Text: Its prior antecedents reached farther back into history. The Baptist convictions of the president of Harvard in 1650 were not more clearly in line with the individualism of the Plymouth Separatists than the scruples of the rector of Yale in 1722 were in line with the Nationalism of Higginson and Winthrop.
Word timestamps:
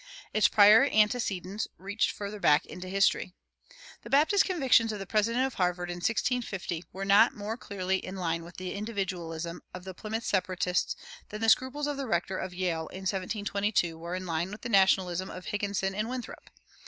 Its 0.33 0.47
prior 0.47 0.85
antecedents 0.91 1.67
reached 1.77 2.09
farther 2.09 2.39
back 2.39 2.65
into 2.65 2.87
history. 2.89 3.35
The 4.01 4.09
Baptist 4.09 4.45
convictions 4.45 4.91
of 4.91 4.97
the 4.97 5.05
president 5.05 5.45
of 5.45 5.53
Harvard 5.53 5.91
in 5.91 5.97
1650 5.97 6.85
were 6.91 7.05
not 7.05 7.35
more 7.35 7.55
clearly 7.55 7.97
in 7.97 8.15
line 8.15 8.43
with 8.43 8.57
the 8.57 8.73
individualism 8.73 9.61
of 9.75 9.83
the 9.83 9.93
Plymouth 9.93 10.23
Separatists 10.25 10.95
than 11.29 11.39
the 11.41 11.49
scruples 11.49 11.85
of 11.85 11.97
the 11.97 12.07
rector 12.07 12.39
of 12.39 12.51
Yale 12.51 12.87
in 12.87 13.01
1722 13.01 13.95
were 13.95 14.15
in 14.15 14.25
line 14.25 14.49
with 14.49 14.61
the 14.61 14.69
Nationalism 14.69 15.29
of 15.29 15.45
Higginson 15.45 15.93
and 15.93 16.09
Winthrop. 16.09 16.49